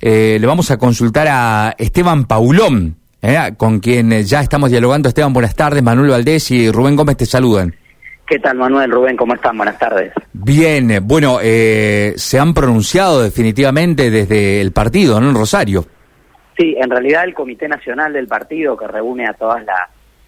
eh, 0.00 0.38
le 0.40 0.46
vamos 0.46 0.70
a 0.70 0.78
consultar 0.78 1.28
a 1.28 1.74
Esteban 1.78 2.24
Paulón, 2.24 2.96
eh, 3.22 3.36
con 3.56 3.80
quien 3.80 4.10
ya 4.22 4.40
estamos 4.40 4.70
dialogando. 4.70 5.08
Esteban, 5.08 5.32
buenas 5.32 5.54
tardes. 5.54 5.82
Manuel 5.82 6.10
Valdés 6.10 6.50
y 6.50 6.70
Rubén 6.70 6.96
Gómez 6.96 7.16
te 7.16 7.26
saludan. 7.26 7.74
¿Qué 8.26 8.38
tal, 8.38 8.56
Manuel? 8.56 8.90
Rubén, 8.90 9.16
¿cómo 9.16 9.34
están? 9.34 9.56
Buenas 9.56 9.78
tardes. 9.78 10.12
Bien, 10.32 11.00
bueno, 11.02 11.38
eh, 11.42 12.12
se 12.16 12.38
han 12.38 12.54
pronunciado 12.54 13.22
definitivamente 13.22 14.08
desde 14.08 14.60
el 14.60 14.70
partido, 14.72 15.20
¿no? 15.20 15.30
En 15.30 15.34
Rosario. 15.34 15.84
Sí, 16.56 16.76
en 16.78 16.88
realidad 16.88 17.24
el 17.24 17.34
Comité 17.34 17.66
Nacional 17.66 18.12
del 18.12 18.28
partido, 18.28 18.76
que 18.76 18.86
reúne 18.86 19.26
a 19.26 19.32
todas 19.32 19.64
las 19.64 19.80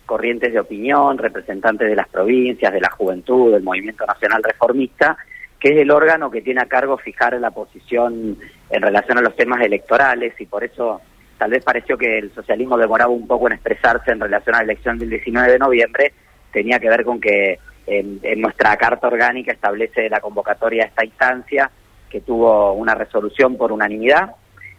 corrientes 0.04 0.52
de 0.52 0.58
opinión, 0.58 1.16
representantes 1.16 1.88
de 1.88 1.94
las 1.94 2.08
provincias, 2.08 2.72
de 2.72 2.80
la 2.80 2.90
juventud, 2.90 3.52
del 3.52 3.62
Movimiento 3.62 4.04
Nacional 4.04 4.42
Reformista, 4.42 5.16
que 5.62 5.68
es 5.68 5.76
el 5.78 5.92
órgano 5.92 6.28
que 6.28 6.42
tiene 6.42 6.60
a 6.60 6.66
cargo 6.66 6.98
fijar 6.98 7.34
la 7.34 7.52
posición 7.52 8.36
en 8.68 8.82
relación 8.82 9.16
a 9.18 9.20
los 9.22 9.36
temas 9.36 9.62
electorales 9.62 10.34
y 10.40 10.46
por 10.46 10.64
eso 10.64 11.00
tal 11.38 11.52
vez 11.52 11.62
pareció 11.62 11.96
que 11.96 12.18
el 12.18 12.34
socialismo 12.34 12.76
demoraba 12.76 13.12
un 13.12 13.28
poco 13.28 13.46
en 13.46 13.52
expresarse 13.52 14.10
en 14.10 14.18
relación 14.18 14.56
a 14.56 14.58
la 14.58 14.64
elección 14.64 14.98
del 14.98 15.10
19 15.10 15.52
de 15.52 15.58
noviembre, 15.60 16.12
tenía 16.52 16.80
que 16.80 16.88
ver 16.88 17.04
con 17.04 17.20
que 17.20 17.60
en, 17.86 18.40
nuestra 18.40 18.76
carta 18.76 19.06
orgánica 19.06 19.52
establece 19.52 20.10
la 20.10 20.20
convocatoria 20.20 20.82
a 20.82 20.86
esta 20.88 21.04
instancia 21.04 21.70
que 22.10 22.22
tuvo 22.22 22.72
una 22.72 22.96
resolución 22.96 23.56
por 23.56 23.70
unanimidad, 23.70 24.34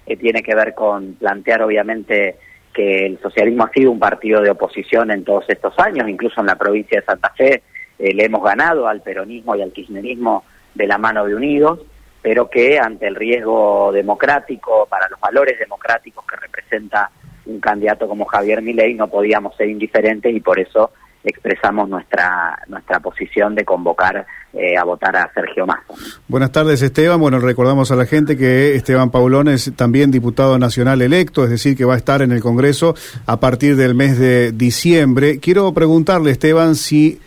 que 0.05 0.17
tiene 0.17 0.43
que 0.43 0.53
ver 0.53 0.73
con 0.73 1.13
plantear 1.13 1.61
obviamente 1.61 2.35
que 2.73 3.05
el 3.05 3.21
socialismo 3.21 3.63
ha 3.63 3.71
sido 3.71 3.89
un 3.89 3.99
partido 3.99 4.41
de 4.41 4.52
oposición 4.52 5.11
en 5.11 5.23
todos 5.23 5.45
estos 5.47 5.79
años, 5.79 6.09
incluso 6.09 6.41
en 6.41 6.47
la 6.47 6.57
provincia 6.57 6.99
de 6.99 7.05
Santa 7.05 7.29
Fe 7.29 7.63
eh, 7.99 8.13
le 8.13 8.25
hemos 8.25 8.43
ganado 8.43 8.85
al 8.85 9.02
peronismo 9.02 9.55
y 9.55 9.61
al 9.61 9.71
kirchnerismo 9.71 10.43
de 10.73 10.87
la 10.87 10.97
mano 10.97 11.25
de 11.25 11.35
Unidos, 11.35 11.79
pero 12.21 12.49
que 12.49 12.79
ante 12.79 13.07
el 13.07 13.15
riesgo 13.15 13.91
democrático, 13.91 14.87
para 14.89 15.09
los 15.09 15.19
valores 15.19 15.59
democráticos 15.59 16.23
que 16.25 16.37
representa 16.37 17.11
un 17.45 17.59
candidato 17.59 18.07
como 18.07 18.25
Javier 18.25 18.61
Milei, 18.61 18.93
no 18.93 19.07
podíamos 19.07 19.55
ser 19.57 19.69
indiferentes 19.69 20.33
y 20.33 20.39
por 20.39 20.59
eso 20.59 20.91
expresamos 21.23 21.88
nuestra 21.88 22.59
nuestra 22.67 22.99
posición 22.99 23.55
de 23.55 23.63
convocar 23.63 24.25
eh, 24.53 24.77
a 24.77 24.83
votar 24.83 25.15
a 25.15 25.31
Sergio 25.33 25.65
Massa. 25.65 25.93
Buenas 26.27 26.52
tardes, 26.52 26.81
Esteban. 26.81 27.19
Bueno, 27.19 27.39
recordamos 27.39 27.91
a 27.91 27.95
la 27.95 28.05
gente 28.05 28.37
que 28.37 28.75
Esteban 28.75 29.09
Paulón 29.09 29.47
es 29.47 29.71
también 29.75 30.11
diputado 30.11 30.59
nacional 30.59 31.02
electo, 31.02 31.43
es 31.43 31.49
decir, 31.49 31.77
que 31.77 31.85
va 31.85 31.93
a 31.93 31.97
estar 31.97 32.21
en 32.21 32.31
el 32.31 32.41
Congreso 32.41 32.95
a 33.25 33.39
partir 33.39 33.75
del 33.75 33.95
mes 33.95 34.19
de 34.19 34.52
diciembre. 34.52 35.39
Quiero 35.39 35.73
preguntarle, 35.73 36.31
Esteban, 36.31 36.75
si 36.75 37.19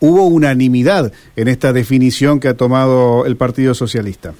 hubo 0.00 0.26
unanimidad 0.26 1.12
en 1.36 1.48
esta 1.48 1.72
definición 1.72 2.40
que 2.40 2.48
ha 2.48 2.56
tomado 2.56 3.26
el 3.26 3.36
Partido 3.36 3.74
Socialista. 3.74 4.34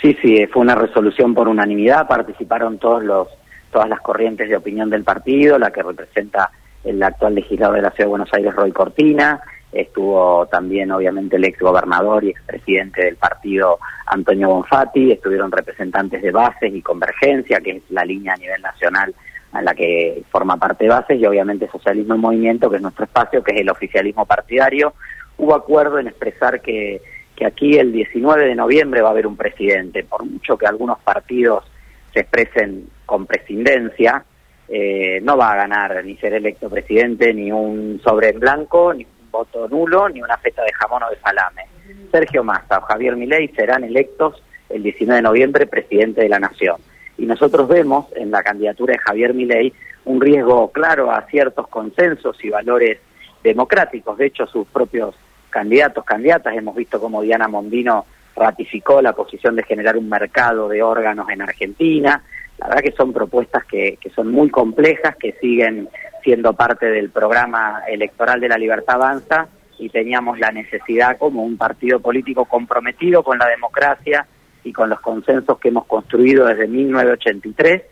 Sí, 0.00 0.16
sí, 0.22 0.46
fue 0.52 0.62
una 0.62 0.74
resolución 0.74 1.34
por 1.34 1.48
unanimidad, 1.48 2.06
participaron 2.06 2.78
todos 2.78 3.02
los 3.02 3.28
todas 3.70 3.88
las 3.88 4.00
corrientes 4.00 4.48
de 4.48 4.56
opinión 4.56 4.88
del 4.88 5.04
partido, 5.04 5.58
la 5.58 5.70
que 5.70 5.82
representa 5.82 6.50
el 6.84 7.02
actual 7.02 7.34
legislador 7.34 7.76
de 7.76 7.82
la 7.82 7.90
Ciudad 7.90 8.06
de 8.06 8.10
Buenos 8.10 8.32
Aires, 8.32 8.54
Roy 8.54 8.72
Cortina, 8.72 9.40
estuvo 9.72 10.46
también 10.46 10.90
obviamente 10.92 11.36
el 11.36 11.44
ex 11.44 11.58
gobernador 11.58 12.24
y 12.24 12.30
expresidente 12.30 13.04
del 13.04 13.16
partido 13.16 13.78
Antonio 14.06 14.48
Bonfatti, 14.48 15.12
estuvieron 15.12 15.50
representantes 15.50 16.22
de 16.22 16.30
Bases 16.30 16.72
y 16.72 16.80
Convergencia, 16.80 17.60
que 17.60 17.72
es 17.72 17.82
la 17.90 18.04
línea 18.04 18.34
a 18.34 18.36
nivel 18.36 18.62
nacional 18.62 19.14
en 19.54 19.64
la 19.64 19.74
que 19.74 20.22
forma 20.30 20.56
parte 20.56 20.88
Bases, 20.88 21.18
y 21.18 21.26
obviamente 21.26 21.68
Socialismo 21.68 22.14
en 22.14 22.20
Movimiento, 22.20 22.70
que 22.70 22.76
es 22.76 22.82
nuestro 22.82 23.04
espacio, 23.04 23.42
que 23.42 23.54
es 23.54 23.60
el 23.60 23.70
oficialismo 23.70 24.26
partidario. 24.26 24.94
Hubo 25.38 25.54
acuerdo 25.54 25.98
en 25.98 26.08
expresar 26.08 26.60
que, 26.60 27.00
que 27.34 27.46
aquí 27.46 27.76
el 27.78 27.92
19 27.92 28.46
de 28.46 28.54
noviembre 28.54 29.02
va 29.02 29.08
a 29.08 29.12
haber 29.12 29.26
un 29.26 29.36
presidente, 29.36 30.04
por 30.04 30.24
mucho 30.24 30.56
que 30.56 30.66
algunos 30.66 30.98
partidos 31.00 31.64
se 32.12 32.20
expresen 32.20 32.88
con 33.04 33.26
presidencia, 33.26 34.24
eh, 34.68 35.20
no 35.22 35.36
va 35.36 35.52
a 35.52 35.56
ganar 35.56 36.04
ni 36.04 36.16
ser 36.16 36.34
electo 36.34 36.68
presidente, 36.68 37.32
ni 37.32 37.52
un 37.52 38.00
sobre 38.02 38.30
en 38.30 38.40
blanco, 38.40 38.92
ni 38.92 39.04
un 39.04 39.30
voto 39.30 39.68
nulo, 39.68 40.08
ni 40.08 40.22
una 40.22 40.36
feta 40.38 40.62
de 40.62 40.72
jamón 40.72 41.02
o 41.04 41.10
de 41.10 41.18
salame. 41.20 41.66
Sergio 42.10 42.42
Massa 42.42 42.78
o 42.78 42.82
Javier 42.82 43.16
Milei 43.16 43.48
serán 43.48 43.84
electos 43.84 44.42
el 44.68 44.82
19 44.82 45.16
de 45.16 45.22
noviembre 45.22 45.66
presidente 45.66 46.22
de 46.22 46.28
la 46.28 46.40
Nación. 46.40 46.76
Y 47.18 47.26
nosotros 47.26 47.68
vemos 47.68 48.06
en 48.14 48.30
la 48.30 48.42
candidatura 48.42 48.92
de 48.92 48.98
Javier 48.98 49.34
Milei 49.34 49.72
un 50.04 50.20
riesgo 50.20 50.70
claro 50.70 51.10
a 51.10 51.22
ciertos 51.22 51.68
consensos 51.68 52.36
y 52.44 52.50
valores 52.50 52.98
democráticos. 53.42 54.18
De 54.18 54.26
hecho, 54.26 54.46
sus 54.46 54.66
propios 54.68 55.14
candidatos, 55.50 56.04
candidatas, 56.04 56.54
hemos 56.56 56.76
visto 56.76 57.00
como 57.00 57.22
Diana 57.22 57.48
Mondino 57.48 58.06
ratificó 58.34 59.00
la 59.00 59.14
posición 59.14 59.56
de 59.56 59.62
generar 59.62 59.96
un 59.96 60.08
mercado 60.08 60.68
de 60.68 60.82
órganos 60.82 61.28
en 61.30 61.40
Argentina, 61.42 62.22
la 62.58 62.68
verdad 62.68 62.82
que 62.82 62.92
son 62.92 63.12
propuestas 63.12 63.64
que, 63.64 63.98
que 64.00 64.10
son 64.10 64.30
muy 64.30 64.50
complejas, 64.50 65.16
que 65.16 65.32
siguen 65.40 65.88
siendo 66.22 66.52
parte 66.54 66.86
del 66.86 67.10
programa 67.10 67.82
electoral 67.88 68.40
de 68.40 68.48
la 68.48 68.58
Libertad 68.58 68.96
Avanza 68.96 69.48
y 69.78 69.88
teníamos 69.90 70.38
la 70.38 70.50
necesidad 70.50 71.18
como 71.18 71.44
un 71.44 71.56
partido 71.56 72.00
político 72.00 72.46
comprometido 72.46 73.22
con 73.22 73.38
la 73.38 73.46
democracia 73.46 74.26
y 74.66 74.72
con 74.72 74.90
los 74.90 75.00
consensos 75.00 75.58
que 75.58 75.68
hemos 75.68 75.86
construido 75.86 76.46
desde 76.46 76.66
1983, 76.66 77.82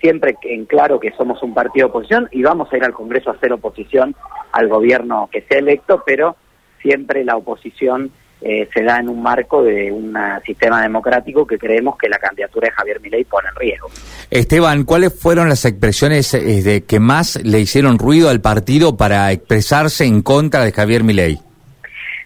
siempre 0.00 0.36
en 0.42 0.64
claro 0.64 1.00
que 1.00 1.10
somos 1.12 1.42
un 1.42 1.52
partido 1.52 1.86
de 1.86 1.90
oposición 1.90 2.28
y 2.30 2.42
vamos 2.42 2.72
a 2.72 2.76
ir 2.76 2.84
al 2.84 2.92
Congreso 2.92 3.30
a 3.30 3.34
hacer 3.34 3.52
oposición 3.52 4.14
al 4.52 4.68
gobierno 4.68 5.28
que 5.30 5.42
sea 5.42 5.58
electo, 5.58 6.02
pero 6.06 6.36
siempre 6.80 7.24
la 7.24 7.36
oposición 7.36 8.12
eh, 8.40 8.68
se 8.72 8.82
da 8.84 8.98
en 8.98 9.08
un 9.08 9.22
marco 9.22 9.62
de 9.62 9.90
un 9.92 10.16
sistema 10.46 10.80
democrático 10.80 11.46
que 11.46 11.58
creemos 11.58 11.98
que 11.98 12.08
la 12.08 12.18
candidatura 12.18 12.68
de 12.68 12.72
Javier 12.74 13.00
Milei 13.00 13.24
pone 13.24 13.48
en 13.48 13.56
riesgo. 13.56 13.88
Esteban, 14.30 14.84
¿cuáles 14.84 15.20
fueron 15.20 15.48
las 15.48 15.64
expresiones 15.64 16.32
eh, 16.32 16.84
que 16.86 17.00
más 17.00 17.42
le 17.44 17.58
hicieron 17.58 17.98
ruido 17.98 18.30
al 18.30 18.40
partido 18.40 18.96
para 18.96 19.30
expresarse 19.32 20.04
en 20.06 20.22
contra 20.22 20.64
de 20.64 20.72
Javier 20.72 21.02
Milei? 21.02 21.49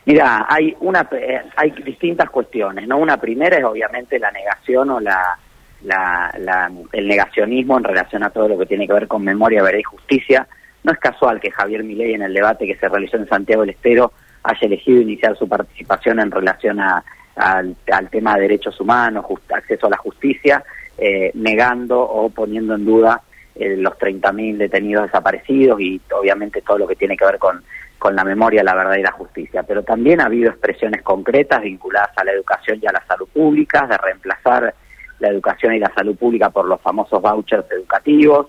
Mira, 0.07 0.47
hay 0.49 0.77
una 0.81 1.09
eh, 1.13 1.43
hay 1.57 1.71
distintas 1.71 2.29
cuestiones, 2.29 2.87
¿no? 2.87 2.99
Una 2.99 3.17
primera 3.17 3.57
es 3.57 3.65
obviamente 3.65 4.19
la 4.19 4.31
negación 4.31 4.91
o 4.91 5.01
la, 5.01 5.39
la, 5.83 6.71
el 6.93 7.09
negacionismo 7.09 7.79
en 7.79 7.85
relación 7.85 8.23
a 8.23 8.31
todo 8.31 8.49
lo 8.49 8.59
que 8.59 8.67
tiene 8.67 8.87
que 8.87 8.93
ver 8.93 9.09
con 9.09 9.25
memoria, 9.25 9.63
verdad 9.63 9.79
y 9.79 9.85
justicia. 9.85 10.47
No 10.83 10.93
es 10.93 10.99
casual 10.99 11.41
que 11.41 11.51
Javier 11.51 11.83
Milei 11.83 12.13
en 12.15 12.23
el 12.23 12.35
debate 12.35 12.67
que 12.67 12.77
se 12.77 12.89
realizó 12.89 13.17
en 13.17 13.29
Santiago 13.29 13.63
del 13.63 13.71
Estero 13.71 14.13
haya 14.43 14.67
elegido 14.67 15.01
iniciar 15.01 15.37
su 15.39 15.49
participación 15.49 16.21
en 16.21 16.31
relación 16.31 16.79
al, 16.81 17.77
tema 18.11 18.35
de 18.35 18.43
derechos 18.43 18.79
humanos, 18.81 19.25
acceso 19.49 19.87
a 19.87 19.91
la 19.91 19.97
justicia, 19.97 20.63
eh, 20.99 21.31
negando 21.35 22.01
o 22.01 22.29
poniendo 22.29 22.75
en 22.75 22.85
duda 22.85 23.23
eh, 23.55 23.77
los 23.77 23.95
30.000 23.95 24.57
detenidos 24.57 25.07
desaparecidos 25.07 25.81
y 25.81 26.01
obviamente 26.13 26.63
todo 26.63 26.79
lo 26.79 26.87
que 26.87 26.97
tiene 26.97 27.17
que 27.17 27.25
ver 27.25 27.39
con, 27.39 27.63
con 27.99 28.17
la 28.17 28.25
memoria, 28.25 28.63
la 28.63 28.75
verdad 28.75 28.97
y 28.97 29.03
la 29.03 29.13
justicia. 29.13 29.63
Pero 29.63 29.83
también 29.83 30.21
ha 30.21 30.27
habido 30.27 30.51
expresiones 30.51 31.03
concretas 31.03 31.63
vinculadas 31.63 32.11
a 32.17 32.25
la 32.25 32.33
educación 32.33 32.81
y 32.83 32.87
a 32.87 32.93
la 32.93 33.05
salud 33.07 33.29
pública, 33.29 33.87
de 33.87 33.97
reemplazar 33.97 34.75
la 35.21 35.29
educación 35.29 35.75
y 35.75 35.79
la 35.79 35.93
salud 35.95 36.17
pública 36.17 36.51
por 36.51 36.67
los 36.67 36.81
famosos 36.81 37.23
vouchers 37.23 37.71
educativos, 37.71 38.49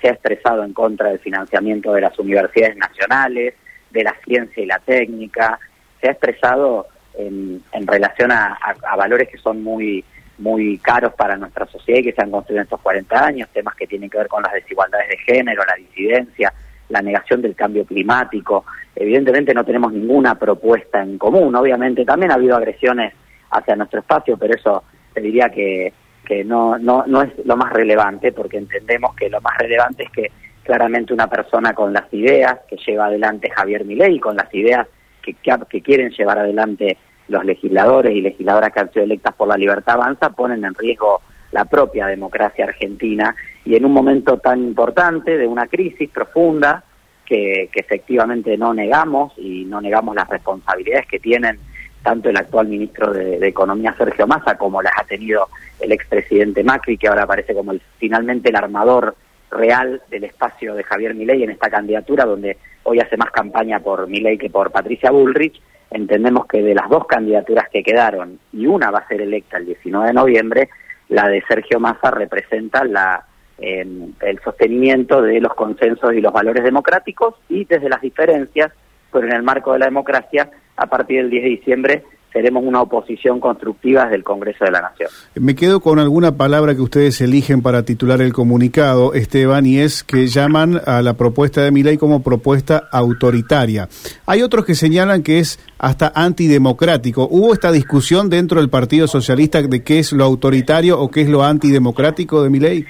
se 0.00 0.08
ha 0.08 0.12
expresado 0.12 0.64
en 0.64 0.72
contra 0.72 1.10
del 1.10 1.18
financiamiento 1.18 1.92
de 1.92 2.00
las 2.00 2.18
universidades 2.18 2.76
nacionales, 2.76 3.54
de 3.90 4.02
la 4.02 4.14
ciencia 4.24 4.62
y 4.62 4.66
la 4.66 4.78
técnica, 4.78 5.58
se 6.00 6.08
ha 6.08 6.12
expresado 6.12 6.86
en, 7.16 7.62
relación 7.86 8.32
a, 8.32 8.58
valores 8.96 9.28
que 9.28 9.38
son 9.38 9.62
muy 9.62 10.04
muy 10.38 10.78
caros 10.78 11.14
para 11.14 11.36
nuestra 11.36 11.66
sociedad 11.66 12.00
y 12.00 12.04
que 12.04 12.12
se 12.12 12.22
han 12.22 12.30
construido 12.30 12.60
en 12.60 12.64
estos 12.64 12.80
40 12.80 13.24
años, 13.24 13.48
temas 13.52 13.74
que 13.74 13.86
tienen 13.86 14.10
que 14.10 14.18
ver 14.18 14.28
con 14.28 14.42
las 14.42 14.52
desigualdades 14.52 15.08
de 15.08 15.18
género, 15.18 15.62
la 15.64 15.74
disidencia, 15.74 16.52
la 16.88 17.02
negación 17.02 17.40
del 17.42 17.54
cambio 17.54 17.84
climático. 17.84 18.64
Evidentemente 18.94 19.54
no 19.54 19.64
tenemos 19.64 19.92
ninguna 19.92 20.38
propuesta 20.38 21.02
en 21.02 21.18
común, 21.18 21.54
obviamente 21.54 22.04
también 22.04 22.32
ha 22.32 22.34
habido 22.34 22.56
agresiones 22.56 23.12
hacia 23.50 23.76
nuestro 23.76 24.00
espacio, 24.00 24.36
pero 24.36 24.54
eso 24.54 24.84
te 25.12 25.20
diría 25.20 25.48
que, 25.48 25.92
que 26.24 26.44
no, 26.44 26.78
no, 26.78 27.04
no 27.06 27.22
es 27.22 27.30
lo 27.44 27.56
más 27.56 27.72
relevante, 27.72 28.32
porque 28.32 28.58
entendemos 28.58 29.14
que 29.14 29.30
lo 29.30 29.40
más 29.40 29.56
relevante 29.58 30.04
es 30.04 30.10
que 30.10 30.32
claramente 30.64 31.12
una 31.12 31.28
persona 31.28 31.74
con 31.74 31.92
las 31.92 32.12
ideas 32.12 32.60
que 32.68 32.76
lleva 32.76 33.06
adelante 33.06 33.50
Javier 33.50 33.84
Milei, 33.84 34.18
con 34.18 34.36
las 34.36 34.52
ideas 34.52 34.88
que, 35.24 35.80
quieren 35.80 36.10
llevar 36.10 36.38
adelante 36.38 36.98
los 37.28 37.44
legisladores 37.44 38.14
y 38.14 38.20
legisladoras 38.20 38.72
que 38.72 38.80
han 38.80 38.92
sido 38.92 39.04
electas 39.04 39.34
por 39.34 39.48
la 39.48 39.56
libertad 39.56 39.94
avanza, 39.94 40.30
ponen 40.30 40.64
en 40.64 40.74
riesgo 40.74 41.22
la 41.52 41.64
propia 41.64 42.06
democracia 42.06 42.66
argentina. 42.66 43.34
Y 43.64 43.76
en 43.76 43.84
un 43.84 43.92
momento 43.92 44.38
tan 44.38 44.62
importante 44.62 45.38
de 45.38 45.46
una 45.46 45.66
crisis 45.66 46.10
profunda 46.10 46.84
que, 47.24 47.70
que 47.72 47.80
efectivamente 47.80 48.58
no 48.58 48.74
negamos 48.74 49.32
y 49.38 49.64
no 49.64 49.80
negamos 49.80 50.14
las 50.14 50.28
responsabilidades 50.28 51.06
que 51.06 51.18
tienen 51.18 51.58
tanto 52.02 52.28
el 52.28 52.36
actual 52.36 52.68
ministro 52.68 53.12
de, 53.12 53.38
de, 53.38 53.48
Economía 53.48 53.94
Sergio 53.96 54.26
Massa 54.26 54.58
como 54.58 54.82
las 54.82 54.92
ha 55.00 55.04
tenido 55.04 55.48
el 55.80 55.90
expresidente 55.90 56.62
Macri, 56.62 56.98
que 56.98 57.08
ahora 57.08 57.22
aparece 57.22 57.54
como 57.54 57.72
el, 57.72 57.80
finalmente 57.98 58.50
el 58.50 58.56
armador 58.56 59.16
real 59.54 60.02
del 60.10 60.24
espacio 60.24 60.74
de 60.74 60.84
Javier 60.84 61.14
Milei 61.14 61.42
en 61.42 61.50
esta 61.50 61.70
candidatura, 61.70 62.24
donde 62.24 62.58
hoy 62.82 63.00
hace 63.00 63.16
más 63.16 63.30
campaña 63.30 63.80
por 63.80 64.06
Milei 64.06 64.36
que 64.36 64.50
por 64.50 64.70
Patricia 64.70 65.10
Bullrich. 65.10 65.60
Entendemos 65.90 66.46
que 66.46 66.62
de 66.62 66.74
las 66.74 66.88
dos 66.88 67.06
candidaturas 67.06 67.68
que 67.70 67.82
quedaron, 67.82 68.38
y 68.52 68.66
una 68.66 68.90
va 68.90 68.98
a 68.98 69.08
ser 69.08 69.22
electa 69.22 69.58
el 69.58 69.66
19 69.66 70.08
de 70.08 70.12
noviembre, 70.12 70.68
la 71.08 71.28
de 71.28 71.42
Sergio 71.46 71.78
Massa 71.78 72.10
representa 72.10 72.84
la, 72.84 73.24
el 73.58 74.40
sostenimiento 74.42 75.22
de 75.22 75.40
los 75.40 75.54
consensos 75.54 76.12
y 76.14 76.20
los 76.20 76.32
valores 76.32 76.64
democráticos 76.64 77.36
y 77.48 77.64
desde 77.64 77.88
las 77.88 78.00
diferencias, 78.00 78.72
pero 79.12 79.26
en 79.26 79.34
el 79.34 79.42
marco 79.42 79.72
de 79.72 79.78
la 79.78 79.86
democracia, 79.86 80.50
a 80.76 80.86
partir 80.86 81.18
del 81.18 81.30
10 81.30 81.42
de 81.44 81.48
diciembre 81.48 82.02
seremos 82.34 82.64
una 82.64 82.82
oposición 82.82 83.38
constructiva 83.38 84.08
del 84.08 84.24
Congreso 84.24 84.64
de 84.64 84.72
la 84.72 84.80
Nación. 84.80 85.08
Me 85.36 85.54
quedo 85.54 85.78
con 85.80 86.00
alguna 86.00 86.36
palabra 86.36 86.74
que 86.74 86.80
ustedes 86.80 87.20
eligen 87.20 87.62
para 87.62 87.84
titular 87.84 88.20
el 88.20 88.32
comunicado, 88.32 89.14
Esteban, 89.14 89.64
y 89.66 89.78
es 89.78 90.02
que 90.02 90.26
llaman 90.26 90.80
a 90.84 91.00
la 91.00 91.14
propuesta 91.14 91.62
de 91.62 91.70
mi 91.70 91.84
ley 91.84 91.96
como 91.96 92.24
propuesta 92.24 92.88
autoritaria. 92.90 93.88
Hay 94.26 94.42
otros 94.42 94.64
que 94.64 94.74
señalan 94.74 95.22
que 95.22 95.38
es 95.38 95.60
hasta 95.78 96.12
antidemocrático. 96.12 97.28
¿Hubo 97.30 97.52
esta 97.52 97.70
discusión 97.70 98.28
dentro 98.28 98.60
del 98.60 98.68
Partido 98.68 99.06
Socialista 99.06 99.62
de 99.62 99.84
qué 99.84 100.00
es 100.00 100.12
lo 100.12 100.24
autoritario 100.24 101.00
o 101.00 101.10
qué 101.10 101.20
es 101.20 101.28
lo 101.28 101.44
antidemocrático 101.44 102.42
de 102.42 102.50
mi 102.50 102.58
ley? 102.58 102.84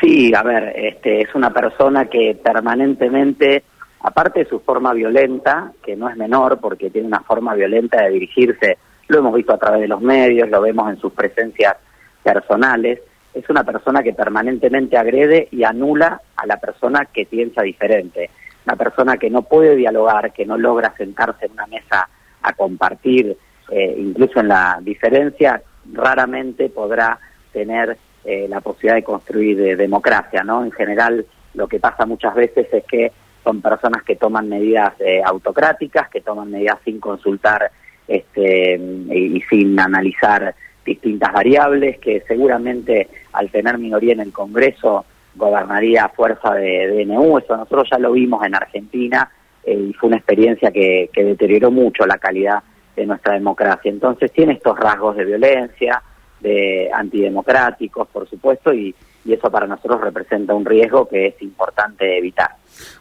Sí, 0.00 0.32
a 0.34 0.42
ver, 0.42 0.72
este, 0.74 1.20
es 1.20 1.34
una 1.34 1.52
persona 1.52 2.06
que 2.06 2.34
permanentemente 2.42 3.62
aparte 4.02 4.40
de 4.40 4.50
su 4.50 4.60
forma 4.60 4.92
violenta, 4.92 5.72
que 5.82 5.96
no 5.96 6.08
es 6.08 6.16
menor 6.16 6.58
porque 6.60 6.90
tiene 6.90 7.08
una 7.08 7.20
forma 7.20 7.54
violenta 7.54 8.02
de 8.02 8.10
dirigirse, 8.10 8.78
lo 9.08 9.18
hemos 9.18 9.34
visto 9.34 9.52
a 9.52 9.58
través 9.58 9.80
de 9.80 9.88
los 9.88 10.00
medios, 10.00 10.48
lo 10.48 10.60
vemos 10.60 10.90
en 10.90 10.98
sus 10.98 11.12
presencias 11.12 11.76
personales, 12.22 13.00
es 13.34 13.48
una 13.48 13.64
persona 13.64 14.02
que 14.02 14.12
permanentemente 14.12 14.96
agrede 14.96 15.48
y 15.50 15.64
anula 15.64 16.20
a 16.36 16.46
la 16.46 16.58
persona 16.58 17.06
que 17.12 17.26
piensa 17.26 17.62
diferente, 17.62 18.30
una 18.66 18.76
persona 18.76 19.16
que 19.16 19.30
no 19.30 19.42
puede 19.42 19.76
dialogar, 19.76 20.32
que 20.32 20.46
no 20.46 20.56
logra 20.56 20.94
sentarse 20.96 21.46
en 21.46 21.52
una 21.52 21.66
mesa 21.66 22.08
a 22.42 22.52
compartir, 22.54 23.36
eh, 23.70 23.94
incluso 23.98 24.40
en 24.40 24.48
la 24.48 24.78
diferencia, 24.82 25.62
raramente 25.92 26.68
podrá 26.68 27.18
tener 27.52 27.96
eh, 28.24 28.46
la 28.48 28.60
posibilidad 28.60 28.96
de 28.96 29.04
construir 29.04 29.76
democracia, 29.76 30.42
¿no? 30.42 30.64
En 30.64 30.72
general, 30.72 31.24
lo 31.54 31.68
que 31.68 31.80
pasa 31.80 32.06
muchas 32.06 32.34
veces 32.34 32.68
es 32.72 32.84
que 32.84 33.12
son 33.42 33.60
personas 33.60 34.02
que 34.02 34.16
toman 34.16 34.48
medidas 34.48 34.94
eh, 35.00 35.22
autocráticas, 35.24 36.08
que 36.08 36.20
toman 36.20 36.50
medidas 36.50 36.78
sin 36.84 37.00
consultar 37.00 37.70
este, 38.06 38.74
y, 38.74 39.40
sin 39.48 39.78
analizar 39.78 40.54
distintas 40.84 41.32
variables, 41.32 41.98
que 41.98 42.22
seguramente 42.26 43.08
al 43.32 43.50
tener 43.50 43.78
minoría 43.78 44.12
en 44.12 44.20
el 44.20 44.32
Congreso 44.32 45.04
gobernaría 45.34 46.06
a 46.06 46.08
fuerza 46.08 46.54
de, 46.54 47.04
DNU, 47.04 47.38
eso 47.38 47.56
nosotros 47.56 47.88
ya 47.90 47.98
lo 47.98 48.12
vimos 48.12 48.44
en 48.44 48.54
Argentina 48.54 49.30
eh, 49.64 49.88
y 49.90 49.92
fue 49.94 50.08
una 50.08 50.16
experiencia 50.16 50.70
que, 50.70 51.08
que 51.12 51.24
deterioró 51.24 51.70
mucho 51.70 52.06
la 52.06 52.18
calidad 52.18 52.62
de 52.96 53.06
nuestra 53.06 53.34
democracia. 53.34 53.90
Entonces 53.90 54.32
tiene 54.32 54.54
estos 54.54 54.78
rasgos 54.78 55.16
de 55.16 55.24
violencia, 55.24 56.02
de 56.40 56.90
antidemocráticos, 56.92 58.08
por 58.08 58.28
supuesto, 58.28 58.72
y, 58.74 58.94
y 59.24 59.32
eso 59.32 59.50
para 59.50 59.66
nosotros 59.66 60.00
representa 60.00 60.54
un 60.54 60.64
riesgo 60.64 61.08
que 61.08 61.28
es 61.28 61.42
importante 61.42 62.18
evitar. 62.18 62.50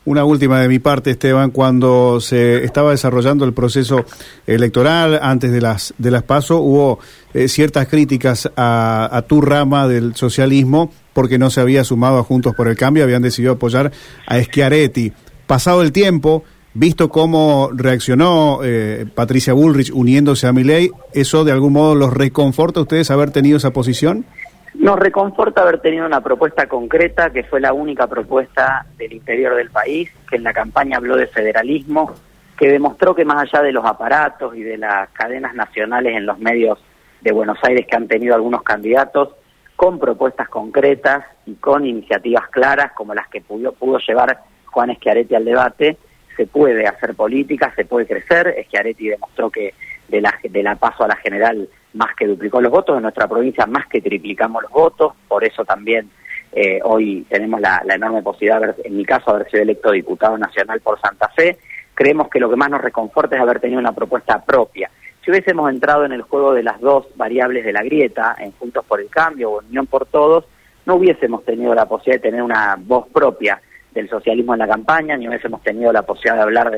Una 0.06 0.25
última 0.25 0.60
de 0.60 0.68
mi 0.68 0.80
parte, 0.80 1.12
Esteban, 1.12 1.51
cuando 1.51 2.19
se 2.19 2.63
estaba 2.63 2.92
desarrollando 2.92 3.45
el 3.45 3.54
proceso 3.54 4.06
electoral 4.48 5.19
antes 5.21 5.51
de 5.51 5.62
las 5.62 5.94
de 5.98 6.12
las 6.12 6.24
PASO, 6.24 6.57
hubo 6.60 7.00
eh, 7.33 7.48
ciertas 7.48 7.88
críticas 7.88 8.50
a, 8.56 9.24
tu 9.27 9.42
rama 9.42 9.88
del 9.88 10.16
socialismo 10.16 10.92
porque 11.13 11.38
no 11.38 11.50
se 11.50 11.62
había 11.62 11.83
sumado 11.83 12.18
a 12.18 12.24
Juntos 12.24 12.56
por 12.56 12.68
el 12.68 12.75
Cambio, 12.75 13.04
habían 13.04 13.22
decidido 13.22 13.54
apoyar 13.54 13.92
a 14.25 14.42
Schiaretti. 14.42 15.13
Pasado 15.48 15.81
el 15.81 15.92
tiempo, 15.92 16.44
visto 16.74 17.10
cómo 17.10 17.69
reaccionó 17.74 18.60
eh, 18.63 19.06
Patricia 19.13 19.54
Bullrich 19.54 19.92
uniéndose 19.94 20.48
a 20.48 20.54
Milei, 20.54 20.92
¿eso 21.13 21.44
de 21.44 21.51
algún 21.51 21.74
modo 21.74 21.95
los 21.95 22.13
reconforta 22.13 22.80
a 22.80 22.83
ustedes 22.83 23.12
haber 23.12 23.31
tenido 23.31 23.57
esa 23.57 23.72
posición? 23.72 24.25
Nos 24.80 24.98
reconforta 24.98 25.62
haber 25.62 25.81
tenido 25.81 26.06
una 26.06 26.22
propuesta 26.22 26.70
concreta, 26.70 27.31
que 27.31 27.44
fue 27.44 27.60
la 27.60 27.74
única 27.74 28.08
propuesta 28.08 28.86
del 28.98 29.12
interior 29.12 29.54
del 29.58 29.70
país, 29.70 30.10
que 30.30 30.38
en 30.38 30.44
la 30.44 30.54
campaña 30.54 30.96
habló 30.96 31.18
de 31.18 31.28
federalismo, 31.28 32.14
que 32.58 32.70
demostró 32.70 33.14
que 33.14 33.26
más 33.26 33.42
allá 33.44 33.62
de 33.62 33.74
los 33.74 33.86
aparatos 33.86 34.56
y 34.56 34.64
de 34.64 34.78
las 34.78 35.10
cadenas 35.10 35.54
nacionales 35.54 36.16
en 36.16 36.26
los 36.26 36.40
medios 36.40 36.80
de 37.20 37.34
Buenos 37.34 37.58
Aires 37.62 37.88
que 37.88 37.98
han 37.98 38.08
tenido 38.08 38.36
algunos 38.36 38.64
candidatos, 38.64 39.36
con 39.76 40.00
propuestas 40.00 40.48
concretas 40.48 41.25
y 41.46 41.56
con 41.56 41.86
iniciativas 41.86 42.48
claras 42.48 42.94
como 42.94 43.14
las 43.14 43.28
que 43.28 43.42
pudo, 43.42 43.74
pudo 43.74 44.00
llevar 44.00 44.40
Juan 44.68 44.96
Schiaretti 44.96 45.36
al 45.36 45.44
debate, 45.44 45.98
se 46.38 46.48
puede 46.48 46.88
hacer 46.88 47.16
política, 47.16 47.74
se 47.75 47.84
puede 47.84 48.08
crecer. 48.08 48.56
Schiaretti 48.68 49.10
demostró 49.10 49.50
que 49.50 49.74
de 50.08 50.22
la, 50.22 50.34
de 50.42 50.64
la 50.64 50.78
paso 50.78 51.04
a 51.04 51.10
la 51.10 51.18
general 51.18 51.68
más 51.94 52.15
que 52.15 52.27
duplicó 52.27 52.62
los 52.62 52.71
votos, 52.71 52.95
en 52.97 53.03
nuestra 53.03 53.27
provincia 53.27 53.65
más 53.65 53.88
que 53.88 54.01
triplicamos 54.01 54.63
los 54.63 54.71
votos, 54.71 55.13
por 55.27 55.44
eso 55.44 55.65
también 55.65 56.09
eh, 56.51 56.80
hoy 56.83 57.25
tenemos 57.30 57.62
la, 57.62 57.83
enorme 57.89 58.21
posibilidad, 58.21 58.75
en 58.83 58.97
mi 58.97 59.06
caso, 59.06 59.31
haber 59.31 59.50
sido 59.50 59.63
electo 59.63 59.91
diputado 59.91 60.38
nacional 60.38 60.80
por 60.81 61.00
Santa 61.00 61.30
Fe. 61.30 61.57
Creemos 61.94 62.30
que 62.30 62.39
lo 62.39 62.50
que 62.50 62.56
más 62.56 62.69
nos 62.69 62.81
reconforta 62.81 63.36
es 63.36 63.41
haber 63.41 63.59
tenido 63.59 63.80
una 63.80 63.91
propuesta 63.91 64.44
propia. 64.44 64.89
Si 65.24 65.31
hubiésemos 65.31 65.69
entrado 65.69 66.06
en 66.06 66.13
el 66.13 66.21
juego 66.21 66.53
de 66.53 66.63
las 66.63 66.80
dos 66.80 67.07
variables 67.15 67.65
de 67.65 67.74
la 67.74 67.83
grieta, 67.83 68.36
en 68.39 68.51
Juntos 68.53 68.86
por 68.86 69.01
el 69.01 69.09
Cambio 69.09 69.51
o 69.51 69.59
Unión 69.59 69.86
por 69.86 70.06
Todos, 70.06 70.45
no 70.86 70.95
hubiésemos 70.95 71.44
tenido 71.44 71.75
la 71.75 71.86
posibilidad 71.86 72.24
de 72.24 72.30
tener 72.30 72.41
una 72.41 72.75
voz 72.80 73.07
propia 73.09 73.62
del 73.91 74.09
socialismo 74.09 74.53
en 74.53 74.59
la 74.59 74.68
campaña, 74.68 75.18
ni 75.18 75.27
hubiésemos 75.27 75.62
tenido 75.62 75.91
la 75.91 76.03
posibilidad 76.03 76.38
de 76.38 76.44
hablar 76.44 76.71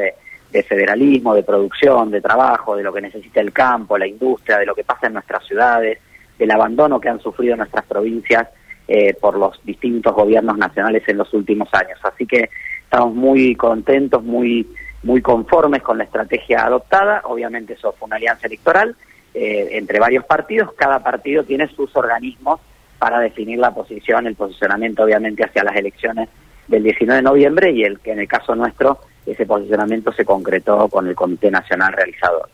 de, 0.52 0.64
federalismo, 0.64 1.34
de 1.34 1.44
producción, 1.44 2.12
de 2.12 2.22
trabajo, 2.22 2.76
de 2.76 2.84
lo 2.84 2.94
que 2.94 3.02
necesita 3.02 3.42
el 3.42 3.54
campo, 3.54 3.98
la 3.98 4.08
industria, 4.08 4.58
de 4.58 4.66
lo 4.66 4.76
que 4.76 4.84
pasa 4.84 5.08
en 5.08 5.14
nuestras 5.14 5.46
ciudades, 5.46 6.00
del 6.38 6.52
abandono 6.52 7.00
que 7.00 7.10
han 7.10 7.20
sufrido 7.20 7.56
nuestras 7.56 7.86
provincias 7.86 8.48
eh, 8.88 9.14
por 9.14 9.38
los 9.38 9.64
distintos 9.64 10.14
gobiernos 10.14 10.58
nacionales 10.58 11.04
en 11.08 11.18
los 11.18 11.34
últimos 11.34 11.70
años. 11.74 12.00
Así 12.04 12.26
que 12.26 12.50
estamos 12.84 13.14
muy 13.14 13.56
contentos, 13.56 14.24
muy 14.24 14.68
muy 15.04 15.22
conformes 15.22 15.82
con 15.82 15.98
la 15.98 16.04
estrategia 16.04 16.66
adoptada. 16.66 17.22
Obviamente 17.26 17.74
eso 17.74 17.94
fue 17.98 18.08
una 18.08 18.18
alianza 18.18 18.48
electoral 18.48 18.96
eh, 19.34 19.70
entre 19.72 20.00
varios 20.00 20.26
partidos. 20.26 20.74
Cada 20.74 21.00
partido 21.00 21.44
tiene 21.44 21.68
sus 21.68 21.96
organismos 21.96 22.60
para 23.00 23.20
definir 23.20 23.58
la 23.58 23.74
posición, 23.74 24.28
el 24.28 24.36
posicionamiento 24.36 25.04
obviamente 25.04 25.44
hacia 25.44 25.64
las 25.64 25.76
elecciones 25.76 26.30
del 26.68 26.84
19 26.84 27.18
de 27.18 27.24
noviembre 27.24 27.72
y 27.72 27.84
el 27.84 28.00
que 28.00 28.12
en 28.12 28.20
el 28.20 28.28
caso 28.28 28.56
nuestro 28.56 29.00
ese 29.26 29.46
posicionamiento 29.46 30.12
se 30.12 30.26
concretó 30.26 30.88
con 30.90 31.08
el 31.08 31.16
Comité 31.16 31.52
Nacional 31.52 31.94
Realizador. 31.94 32.50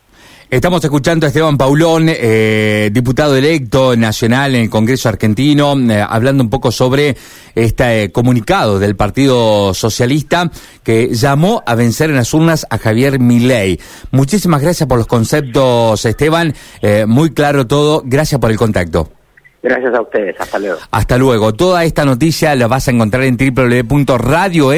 Estamos 0.50 0.82
escuchando 0.82 1.26
a 1.26 1.28
Esteban 1.28 1.58
Paulón, 1.58 2.06
eh, 2.08 2.90
diputado 2.94 3.36
electo 3.36 3.98
nacional 3.98 4.56
en 4.56 4.62
el 4.62 4.70
Congreso 4.70 5.10
argentino, 5.10 5.76
eh, 5.78 6.02
hablando 6.08 6.42
un 6.42 6.50
poco 6.50 6.72
sobre 6.72 7.18
este 7.54 8.04
eh, 8.04 8.12
comunicado 8.14 8.80
del 8.80 8.96
Partido 8.96 9.74
Socialista 9.74 10.50
que 10.84 11.14
llamó 11.14 11.64
a 11.66 11.76
vencer 11.76 12.12
en 12.12 12.16
las 12.16 12.34
urnas 12.34 12.66
a 12.70 12.78
Javier 12.78 13.20
Milei. 13.20 13.78
Muchísimas 14.12 14.62
gracias 14.62 14.88
por 14.88 14.98
los 14.98 15.08
conceptos, 15.08 16.06
Esteban. 16.06 16.54
muy 17.08 17.34
claro 17.34 17.68
todo. 17.68 18.02
Gracias 18.06 18.40
por 18.40 18.50
el 18.50 18.58
contacto. 18.58 19.10
Gracias 19.68 19.94
a 19.94 20.02
ustedes. 20.02 20.36
Hasta 20.40 20.60
luego. 20.60 20.80
Hasta 20.92 21.18
luego. 21.18 21.54
Toda 21.54 21.84
esta 21.84 22.06
noticia 22.06 22.56
la 22.56 22.68
vas 22.68 22.88
a 22.88 22.92
encontrar 22.92 23.24
en 23.24 23.38
www.radio 23.38 24.72